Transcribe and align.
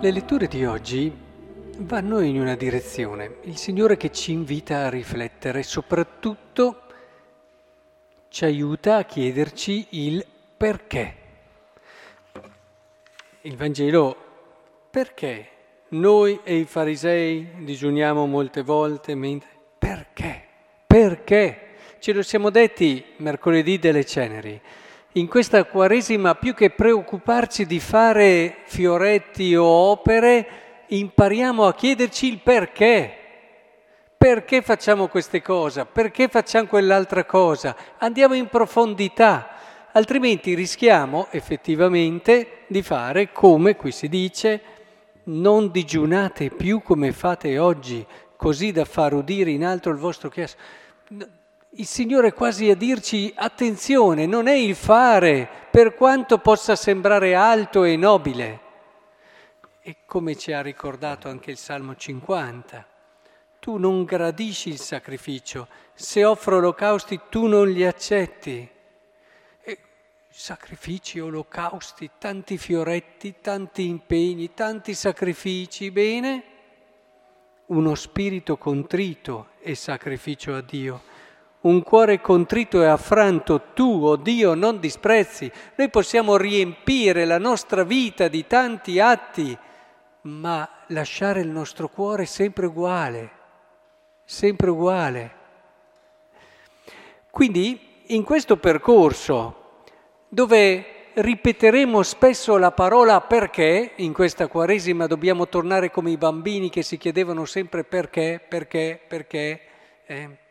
Le 0.00 0.10
letture 0.10 0.48
di 0.48 0.64
oggi 0.66 1.10
vanno 1.78 2.20
in 2.20 2.38
una 2.38 2.56
direzione, 2.56 3.36
il 3.42 3.56
Signore 3.56 3.96
che 3.96 4.12
ci 4.12 4.32
invita 4.32 4.84
a 4.84 4.90
riflettere, 4.90 5.62
soprattutto 5.62 6.82
ci 8.28 8.44
aiuta 8.44 8.96
a 8.96 9.04
chiederci 9.04 9.86
il 9.90 10.24
perché. 10.56 11.14
Il 13.42 13.56
Vangelo, 13.56 14.16
perché 14.90 15.48
noi 15.88 16.40
e 16.44 16.56
i 16.56 16.64
farisei 16.64 17.64
digiuniamo 17.64 18.26
molte 18.26 18.62
volte, 18.62 19.16
perché? 19.78 20.44
Perché? 20.86 21.58
Ce 21.98 22.12
lo 22.12 22.22
siamo 22.22 22.50
detti 22.50 23.02
mercoledì 23.18 23.78
delle 23.78 24.04
ceneri. 24.04 24.60
In 25.16 25.28
questa 25.28 25.62
Quaresima, 25.62 26.34
più 26.34 26.54
che 26.54 26.70
preoccuparci 26.70 27.66
di 27.66 27.78
fare 27.78 28.62
fioretti 28.64 29.54
o 29.54 29.64
opere, 29.64 30.46
impariamo 30.88 31.64
a 31.64 31.72
chiederci 31.72 32.26
il 32.26 32.40
perché. 32.40 33.16
Perché 34.18 34.60
facciamo 34.60 35.06
queste 35.06 35.40
cose? 35.40 35.84
Perché 35.84 36.26
facciamo 36.26 36.66
quell'altra 36.66 37.24
cosa? 37.24 37.76
Andiamo 37.98 38.34
in 38.34 38.48
profondità, 38.48 39.50
altrimenti 39.92 40.52
rischiamo 40.54 41.28
effettivamente 41.30 42.64
di 42.66 42.82
fare 42.82 43.30
come 43.30 43.76
qui 43.76 43.92
si 43.92 44.08
dice, 44.08 44.60
non 45.26 45.70
digiunate 45.70 46.50
più 46.50 46.82
come 46.82 47.12
fate 47.12 47.56
oggi, 47.56 48.04
così 48.36 48.72
da 48.72 48.84
far 48.84 49.12
udire 49.12 49.52
in 49.52 49.64
alto 49.64 49.90
il 49.90 49.96
vostro 49.96 50.28
chiasso 50.28 50.56
il 51.76 51.86
Signore 51.86 52.28
è 52.28 52.32
quasi 52.34 52.70
a 52.70 52.76
dirci 52.76 53.32
attenzione, 53.34 54.26
non 54.26 54.46
è 54.46 54.54
il 54.54 54.76
fare, 54.76 55.48
per 55.70 55.94
quanto 55.94 56.38
possa 56.38 56.76
sembrare 56.76 57.34
alto 57.34 57.82
e 57.82 57.96
nobile. 57.96 58.60
E 59.80 59.96
come 60.06 60.36
ci 60.36 60.52
ha 60.52 60.62
ricordato 60.62 61.28
anche 61.28 61.50
il 61.50 61.56
Salmo 61.56 61.96
50, 61.96 62.86
tu 63.58 63.76
non 63.76 64.04
gradisci 64.04 64.68
il 64.68 64.78
sacrificio, 64.78 65.66
se 65.94 66.24
offro 66.24 66.58
olocausti 66.58 67.20
tu 67.28 67.46
non 67.46 67.68
li 67.68 67.84
accetti. 67.84 68.68
E 69.60 69.78
sacrifici, 70.28 71.18
olocausti, 71.18 72.08
tanti 72.18 72.56
fioretti, 72.56 73.36
tanti 73.40 73.88
impegni, 73.88 74.54
tanti 74.54 74.94
sacrifici, 74.94 75.90
bene? 75.90 76.44
Uno 77.66 77.94
spirito 77.96 78.56
contrito 78.58 79.48
è 79.58 79.74
sacrificio 79.74 80.54
a 80.54 80.60
Dio 80.60 81.12
un 81.64 81.82
cuore 81.82 82.20
contrito 82.20 82.82
e 82.82 82.86
affranto 82.86 83.72
tu, 83.74 84.04
oh 84.04 84.16
Dio, 84.16 84.54
non 84.54 84.80
disprezzi. 84.80 85.50
Noi 85.76 85.88
possiamo 85.88 86.36
riempire 86.36 87.24
la 87.24 87.38
nostra 87.38 87.84
vita 87.84 88.28
di 88.28 88.46
tanti 88.46 89.00
atti, 89.00 89.56
ma 90.22 90.68
lasciare 90.88 91.40
il 91.40 91.48
nostro 91.48 91.88
cuore 91.88 92.26
sempre 92.26 92.66
uguale, 92.66 93.30
sempre 94.24 94.70
uguale. 94.70 95.42
Quindi 97.30 98.02
in 98.08 98.22
questo 98.24 98.58
percorso 98.58 99.82
dove 100.28 100.86
ripeteremo 101.14 102.02
spesso 102.02 102.58
la 102.58 102.72
parola 102.72 103.20
perché, 103.22 103.92
in 103.96 104.12
questa 104.12 104.48
Quaresima 104.48 105.06
dobbiamo 105.06 105.48
tornare 105.48 105.90
come 105.90 106.10
i 106.10 106.16
bambini 106.18 106.68
che 106.68 106.82
si 106.82 106.98
chiedevano 106.98 107.46
sempre 107.46 107.84
perché, 107.84 108.40
perché, 108.46 109.00
perché. 109.06 109.60
Eh, 110.06 110.42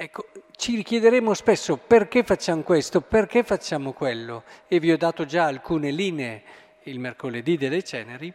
Ecco, 0.00 0.26
ci 0.54 0.76
richiederemo 0.76 1.34
spesso 1.34 1.76
perché 1.76 2.22
facciamo 2.22 2.62
questo, 2.62 3.00
perché 3.00 3.42
facciamo 3.42 3.92
quello, 3.92 4.44
e 4.68 4.78
vi 4.78 4.92
ho 4.92 4.96
dato 4.96 5.24
già 5.24 5.46
alcune 5.46 5.90
linee 5.90 6.42
il 6.84 7.00
mercoledì 7.00 7.56
delle 7.56 7.82
ceneri. 7.82 8.32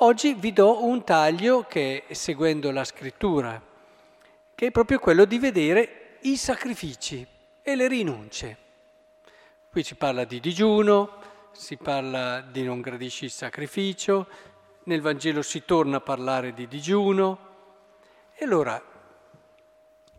Oggi 0.00 0.34
vi 0.34 0.52
do 0.52 0.84
un 0.84 1.04
taglio 1.04 1.64
che, 1.66 2.04
seguendo 2.10 2.70
la 2.70 2.84
scrittura, 2.84 3.58
che 4.54 4.66
è 4.66 4.70
proprio 4.70 4.98
quello 4.98 5.24
di 5.24 5.38
vedere 5.38 6.18
i 6.20 6.36
sacrifici 6.36 7.26
e 7.62 7.74
le 7.76 7.88
rinunce. 7.88 8.56
Qui 9.70 9.82
si 9.82 9.94
parla 9.94 10.24
di 10.24 10.38
digiuno, 10.38 11.12
si 11.52 11.78
parla 11.78 12.42
di 12.42 12.62
non 12.62 12.82
gradisci 12.82 13.24
il 13.24 13.30
sacrificio, 13.30 14.28
nel 14.82 15.00
Vangelo 15.00 15.40
si 15.40 15.64
torna 15.64 15.96
a 15.96 16.00
parlare 16.00 16.52
di 16.52 16.68
digiuno. 16.68 17.38
E 18.34 18.44
allora 18.44 18.95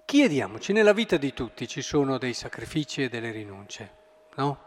Chiediamoci, 0.07 0.71
nella 0.71 0.93
vita 0.93 1.17
di 1.17 1.33
tutti 1.33 1.67
ci 1.67 1.81
sono 1.81 2.17
dei 2.17 2.33
sacrifici 2.33 3.03
e 3.03 3.09
delle 3.09 3.29
rinunce, 3.29 3.91
no? 4.35 4.61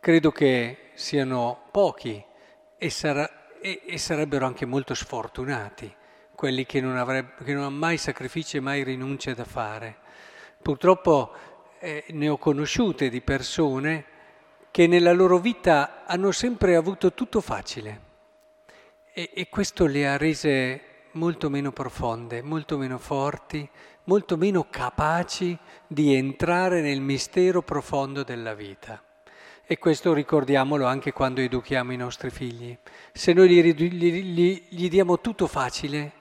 Credo 0.00 0.32
che 0.32 0.92
siano 0.94 1.64
pochi 1.70 2.24
e, 2.78 2.88
sarà, 2.88 3.50
e, 3.60 3.82
e 3.84 3.98
sarebbero 3.98 4.46
anche 4.46 4.64
molto 4.64 4.94
sfortunati 4.94 5.94
quelli 6.34 6.64
che 6.64 6.80
non, 6.80 6.96
avrebbe, 6.96 7.44
che 7.44 7.52
non 7.52 7.64
hanno 7.64 7.76
mai 7.76 7.98
sacrifici 7.98 8.56
e 8.56 8.60
mai 8.60 8.82
rinunce 8.82 9.34
da 9.34 9.44
fare. 9.44 9.98
Purtroppo 10.62 11.32
eh, 11.78 12.06
ne 12.08 12.28
ho 12.30 12.38
conosciute 12.38 13.10
di 13.10 13.20
persone 13.20 14.06
che 14.70 14.86
nella 14.86 15.12
loro 15.12 15.36
vita 15.36 16.06
hanno 16.06 16.30
sempre 16.30 16.76
avuto 16.76 17.12
tutto 17.12 17.42
facile 17.42 18.00
e, 19.12 19.32
e 19.34 19.48
questo 19.50 19.84
le 19.84 20.08
ha 20.08 20.16
rese 20.16 20.93
molto 21.14 21.50
meno 21.50 21.72
profonde, 21.72 22.42
molto 22.42 22.78
meno 22.78 22.98
forti, 22.98 23.68
molto 24.04 24.36
meno 24.36 24.66
capaci 24.70 25.56
di 25.86 26.14
entrare 26.14 26.80
nel 26.80 27.00
mistero 27.00 27.62
profondo 27.62 28.22
della 28.22 28.54
vita. 28.54 29.02
E 29.66 29.78
questo 29.78 30.12
ricordiamolo 30.12 30.84
anche 30.84 31.12
quando 31.12 31.40
educhiamo 31.40 31.92
i 31.92 31.96
nostri 31.96 32.30
figli. 32.30 32.76
Se 33.12 33.32
noi 33.32 33.48
gli, 33.48 33.74
gli, 33.74 34.66
gli 34.68 34.88
diamo 34.88 35.20
tutto 35.20 35.46
facile, 35.46 36.12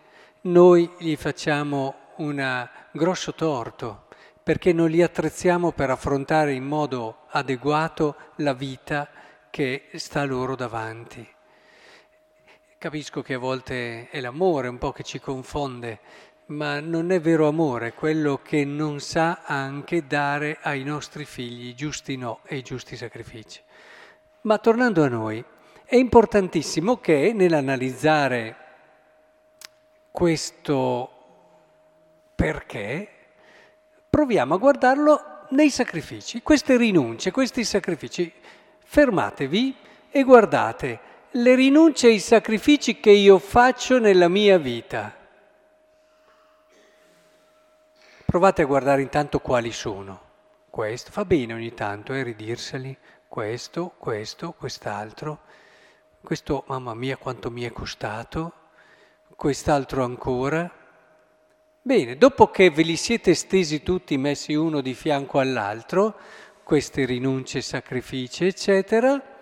noi 0.42 0.90
gli 0.98 1.16
facciamo 1.16 1.96
un 2.18 2.70
grosso 2.92 3.34
torto, 3.34 4.06
perché 4.42 4.72
non 4.72 4.90
li 4.90 5.02
attrezziamo 5.02 5.72
per 5.72 5.90
affrontare 5.90 6.54
in 6.54 6.66
modo 6.66 7.26
adeguato 7.30 8.16
la 8.38 8.54
vita 8.54 9.10
che 9.50 9.90
sta 9.96 10.24
loro 10.24 10.56
davanti. 10.56 11.33
Capisco 12.84 13.22
che 13.22 13.36
a 13.36 13.40
volte 13.40 14.10
è 14.10 14.20
l'amore 14.20 14.68
un 14.68 14.78
po' 14.78 14.92
che 14.92 15.04
ci 15.04 15.22
confonde, 15.22 16.00
ma 16.48 16.82
non 16.82 17.14
è 17.14 17.22
vero 17.22 17.48
amore 17.48 17.94
quello 17.94 18.42
che 18.44 18.66
non 18.66 19.00
sa 19.00 19.44
anche 19.46 20.06
dare 20.06 20.58
ai 20.62 20.84
nostri 20.84 21.24
figli 21.24 21.68
i 21.68 21.76
giusti 21.76 22.18
no 22.18 22.42
e 22.44 22.58
i 22.58 22.62
giusti 22.62 22.98
sacrifici. 22.98 23.62
Ma 24.42 24.58
tornando 24.58 25.02
a 25.02 25.08
noi, 25.08 25.42
è 25.86 25.96
importantissimo 25.96 26.98
che 26.98 27.32
nell'analizzare 27.34 28.56
questo 30.12 31.10
perché 32.36 33.08
proviamo 34.10 34.56
a 34.56 34.58
guardarlo 34.58 35.46
nei 35.52 35.70
sacrifici, 35.70 36.42
queste 36.42 36.76
rinunce, 36.76 37.32
questi 37.32 37.64
sacrifici. 37.64 38.30
Fermatevi 38.84 39.74
e 40.12 40.24
guardate 40.24 41.12
le 41.36 41.56
rinunce 41.56 42.10
e 42.10 42.12
i 42.12 42.20
sacrifici 42.20 43.00
che 43.00 43.10
io 43.10 43.40
faccio 43.40 43.98
nella 43.98 44.28
mia 44.28 44.60
vita. 44.60 45.16
Provate 48.26 48.62
a 48.62 48.66
guardare 48.66 49.02
intanto 49.02 49.40
quali 49.40 49.72
sono. 49.72 50.32
Questo 50.70 51.12
fa 51.12 51.26
bene 51.26 51.54
ogni 51.54 51.74
tanto, 51.74 52.14
eh, 52.14 52.22
ridirseli. 52.22 52.96
Questo, 53.28 53.94
questo, 53.98 54.52
quest'altro. 54.52 55.42
Questo, 56.22 56.66
mamma 56.68 56.94
mia, 56.94 57.18
quanto 57.18 57.50
mi 57.50 57.64
è 57.64 57.72
costato. 57.72 58.54
Quest'altro 59.36 60.04
ancora. 60.04 60.72
Bene, 61.82 62.16
dopo 62.16 62.52
che 62.52 62.70
ve 62.70 62.84
li 62.84 62.96
siete 62.96 63.34
stesi 63.34 63.82
tutti, 63.82 64.18
messi 64.18 64.54
uno 64.54 64.82
di 64.82 64.94
fianco 64.94 65.40
all'altro, 65.40 66.16
queste 66.64 67.06
rinunce, 67.06 67.62
sacrifici, 67.62 68.46
eccetera, 68.46 69.33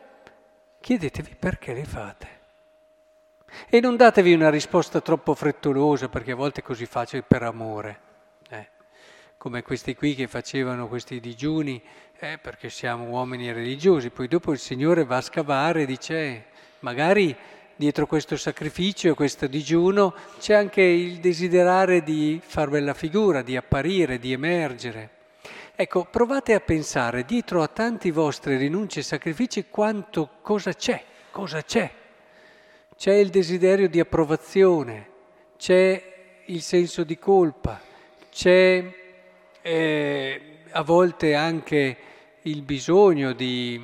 chiedetevi 0.82 1.36
perché 1.40 1.74
le 1.74 1.86
fate. 1.86 2.40
E 3.70 3.80
non 3.80 3.96
datevi 3.96 4.34
una 4.34 4.50
risposta 4.50 5.00
troppo 5.02 5.36
frettolosa, 5.36 6.10
perché 6.10 6.32
a 6.32 6.36
volte 6.36 6.62
è 6.62 6.64
così 6.64 6.86
facile 6.86 7.22
per 7.22 7.44
amore. 7.44 8.00
Eh. 8.50 8.68
Come 9.38 9.62
questi 9.62 9.96
qui 9.96 10.16
che 10.16 10.28
facevano 10.28 10.88
questi 10.88 11.20
digiuni, 11.20 11.82
eh, 12.20 12.38
perché 12.38 12.70
siamo 12.70 13.06
uomini 13.06 13.52
religiosi, 13.52 14.10
poi 14.10 14.28
dopo 14.28 14.52
il 14.52 14.60
Signore 14.60 15.06
va 15.06 15.18
a 15.18 15.22
scavare 15.22 15.84
e 15.84 15.86
dice, 15.86 16.16
eh, 16.16 16.44
magari 16.80 17.36
dietro 17.76 18.06
questo 18.06 18.38
sacrificio 18.38 19.16
questo 19.16 19.48
digiuno 19.48 20.14
c'è 20.38 20.54
anche 20.54 20.84
il 20.84 21.18
desiderare 21.18 22.04
di 22.04 22.40
far 22.44 22.70
bella 22.70 22.94
figura, 22.94 23.42
di 23.42 23.58
apparire, 23.58 24.20
di 24.20 24.32
emergere. 24.32 25.21
Ecco, 25.82 26.06
provate 26.06 26.54
a 26.54 26.60
pensare 26.60 27.26
dietro 27.26 27.64
a 27.64 27.68
tanti 27.68 28.12
vostri 28.12 28.56
rinunci 28.56 29.00
e 29.00 29.02
sacrifici 29.02 29.66
quanto 29.68 30.30
cosa 30.44 30.74
c'è, 30.74 31.04
cosa 31.32 31.64
c'è. 31.64 31.92
C'è 32.96 33.14
il 33.14 33.30
desiderio 33.30 33.90
di 33.90 34.00
approvazione, 34.00 35.10
c'è 35.58 36.44
il 36.46 36.62
senso 36.62 37.04
di 37.04 37.18
colpa, 37.18 37.82
c'è 38.30 38.94
eh, 39.60 40.42
a 40.70 40.84
volte 40.84 41.34
anche 41.34 41.98
il 42.44 42.62
bisogno 42.62 43.34
di 43.34 43.84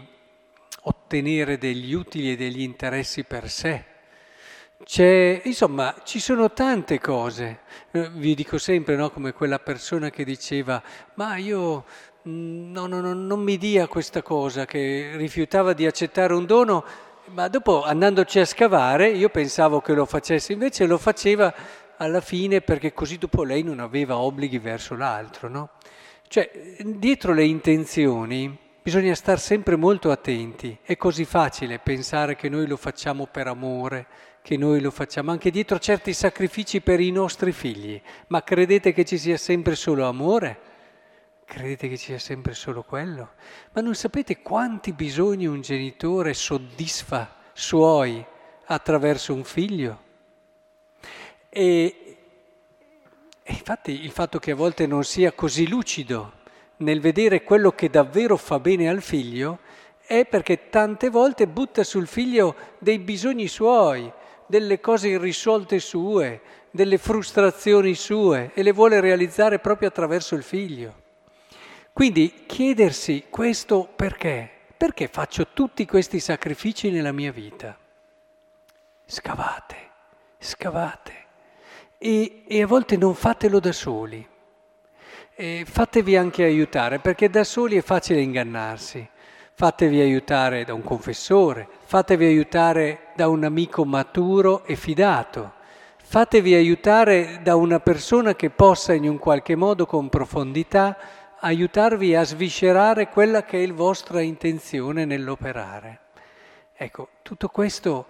ottenere 0.82 1.58
degli 1.58 1.94
utili 1.94 2.34
e 2.34 2.36
degli 2.36 2.62
interessi 2.62 3.24
per 3.24 3.50
sé. 3.50 3.84
C'è, 4.84 5.42
insomma, 5.44 5.96
ci 6.04 6.20
sono 6.20 6.52
tante 6.52 7.00
cose. 7.00 7.60
Eh, 7.92 8.10
vi 8.12 8.36
dico 8.36 8.58
sempre, 8.58 8.96
no, 8.96 9.10
come 9.10 9.34
quella 9.34 9.60
persona 9.60 10.10
che 10.10 10.24
diceva, 10.24 10.82
ma 11.16 11.38
io 11.38 11.86
mm, 12.28 12.72
no, 12.72 12.86
no, 12.88 13.02
no, 13.02 13.14
non 13.14 13.40
mi 13.42 13.58
dia 13.58 13.88
questa 13.88 14.22
cosa, 14.22 14.66
che 14.66 15.12
rifiutava 15.16 15.74
di 15.74 15.86
accettare 15.86 16.34
un 16.34 16.46
dono, 16.46 16.84
ma 17.34 17.48
dopo 17.48 17.84
andandoci 17.84 18.40
a 18.40 18.46
scavare 18.46 19.10
io 19.10 19.30
pensavo 19.30 19.82
che 19.82 19.94
lo 19.94 20.06
facesse, 20.06 20.54
invece 20.54 20.86
lo 20.86 20.98
faceva 20.98 21.54
alla 21.98 22.22
fine 22.22 22.62
perché 22.62 22.94
così 22.94 23.18
dopo 23.18 23.44
lei 23.44 23.64
non 23.64 23.80
aveva 23.80 24.18
obblighi 24.18 24.60
verso 24.60 24.96
l'altro, 24.96 25.50
no? 25.50 25.70
Cioè, 26.28 26.50
dietro 26.84 27.34
le 27.34 27.46
intenzioni 27.46 28.66
bisogna 28.88 29.16
stare 29.16 29.40
sempre 29.40 29.76
molto 29.76 30.12
attenti. 30.12 30.78
È 30.82 30.96
così 30.96 31.26
facile 31.26 31.80
pensare 31.80 32.36
che 32.36 32.48
noi 32.48 32.68
lo 32.68 32.78
facciamo 32.78 33.26
per 33.26 33.48
amore, 33.48 34.08
che 34.48 34.56
noi 34.56 34.80
lo 34.80 34.92
facciamo 34.92 35.32
anche 35.32 35.52
dietro 35.52 35.78
certi 35.78 36.14
sacrifici 36.14 36.80
per 36.80 37.02
i 37.02 37.12
nostri 37.12 37.52
figli. 37.52 38.02
Ma 38.28 38.44
credete 38.44 38.94
che 38.94 39.04
ci 39.04 39.18
sia 39.18 39.36
sempre 39.36 39.76
solo 39.76 40.08
amore? 40.08 40.60
Credete 41.44 41.90
che 41.90 41.98
ci 41.98 42.06
sia 42.06 42.18
sempre 42.18 42.54
solo 42.54 42.82
quello? 42.82 43.32
Ma 43.74 43.82
non 43.82 43.94
sapete 43.94 44.42
quanti 44.42 44.94
bisogni 44.94 45.48
un 45.48 45.60
genitore 45.60 46.34
soddisfa 46.34 47.36
suoi 47.52 48.26
attraverso 48.68 49.34
un 49.34 49.44
figlio? 49.44 50.02
E, 51.50 52.18
e 53.44 53.52
infatti 53.52 54.02
il 54.06 54.12
fatto 54.12 54.40
che 54.40 54.52
a 54.52 54.56
volte 54.56 54.88
non 54.88 55.04
sia 55.04 55.34
così 55.34 55.68
lucido 55.68 56.36
nel 56.78 57.02
vedere 57.02 57.44
quello 57.44 57.74
che 57.74 57.90
davvero 57.90 58.38
fa 58.38 58.62
bene 58.62 58.88
al 58.88 59.02
figlio 59.02 59.60
è 60.06 60.26
perché 60.26 60.70
tante 60.70 61.10
volte 61.10 61.48
butta 61.48 61.84
sul 61.84 62.08
figlio 62.08 62.56
dei 62.80 62.98
bisogni 63.00 63.50
suoi, 63.50 64.10
delle 64.48 64.80
cose 64.80 65.10
irrisolte 65.10 65.80
sue, 65.80 66.42
delle 66.72 66.98
frustrazioni 66.98 67.94
sue 67.94 68.52
e 68.54 68.64
le 68.64 68.72
vuole 68.72 69.00
realizzare 69.00 69.60
proprio 69.60 69.90
attraverso 69.90 70.36
il 70.36 70.44
figlio. 70.44 71.06
Quindi 71.94 72.44
chiedersi 72.46 73.26
questo 73.30 73.88
perché? 73.96 74.50
Perché 74.78 75.08
faccio 75.08 75.48
tutti 75.54 75.86
questi 75.86 76.20
sacrifici 76.20 76.92
nella 76.92 77.12
mia 77.12 77.32
vita? 77.32 77.78
Scavate, 79.06 79.76
scavate. 80.38 81.26
E, 81.98 82.44
e 82.48 82.62
a 82.62 82.68
volte 82.68 82.98
non 82.98 83.16
fatelo 83.16 83.60
da 83.60 83.72
soli. 83.72 84.28
E 85.40 85.66
fatevi 85.68 86.16
anche 86.16 86.44
aiutare, 86.44 87.00
perché 87.00 87.30
da 87.30 87.44
soli 87.44 87.78
è 87.78 87.82
facile 87.82 88.22
ingannarsi 88.22 89.08
fatevi 89.60 90.00
aiutare 90.00 90.66
da 90.66 90.76
un 90.76 90.84
confessore, 90.84 91.68
fatevi 91.86 92.26
aiutare 92.26 93.08
da 93.16 93.28
un 93.28 93.44
amico 93.44 93.86
maturo 93.86 94.64
e 94.66 94.76
fidato, 94.76 95.54
fatevi 95.98 96.54
aiutare 96.54 97.40
da 97.42 97.56
una 97.56 97.80
persona 97.80 98.36
che 98.36 98.52
possa 98.52 98.94
in 98.94 99.10
un 99.10 99.18
qualche 99.18 99.56
modo 99.56 99.88
con 99.88 100.10
profondità 100.10 100.96
aiutarvi 101.40 102.14
a 102.14 102.24
sviscerare 102.24 103.10
quella 103.10 103.46
che 103.46 103.64
è 103.64 103.66
la 103.66 103.74
vostra 103.74 104.22
intenzione 104.22 105.06
nell'operare. 105.06 106.02
Ecco, 106.76 107.10
tutto 107.24 107.48
questo 107.48 108.06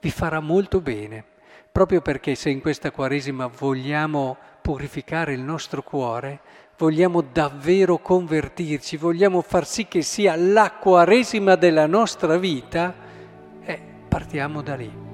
vi 0.00 0.10
farà 0.10 0.40
molto 0.40 0.80
bene, 0.80 1.24
proprio 1.70 2.00
perché 2.00 2.34
se 2.34 2.50
in 2.50 2.60
questa 2.60 2.90
Quaresima 2.90 3.46
vogliamo 3.46 4.36
purificare 4.60 5.32
il 5.32 5.42
nostro 5.42 5.80
cuore, 5.80 6.40
vogliamo 6.78 7.20
davvero 7.20 7.98
convertirci, 7.98 8.96
vogliamo 8.96 9.42
far 9.42 9.66
sì 9.66 9.86
che 9.88 10.02
sia 10.02 10.36
la 10.36 10.72
quaresima 10.72 11.56
della 11.56 11.86
nostra 11.86 12.38
vita, 12.38 12.94
eh, 13.64 13.80
partiamo 14.08 14.62
da 14.62 14.76
lì. 14.76 15.07